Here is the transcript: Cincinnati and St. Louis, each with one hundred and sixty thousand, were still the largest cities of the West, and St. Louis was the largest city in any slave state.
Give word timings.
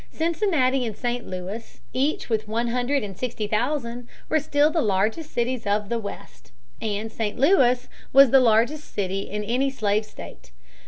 Cincinnati 0.11 0.83
and 0.83 0.97
St. 0.97 1.27
Louis, 1.27 1.79
each 1.93 2.27
with 2.27 2.47
one 2.47 2.69
hundred 2.69 3.03
and 3.03 3.15
sixty 3.15 3.45
thousand, 3.45 4.07
were 4.29 4.39
still 4.39 4.71
the 4.71 4.81
largest 4.81 5.29
cities 5.31 5.67
of 5.67 5.89
the 5.89 5.99
West, 5.99 6.51
and 6.81 7.11
St. 7.11 7.37
Louis 7.37 7.87
was 8.11 8.31
the 8.31 8.39
largest 8.39 8.95
city 8.95 9.29
in 9.29 9.43
any 9.43 9.69
slave 9.69 10.03
state. 10.07 10.51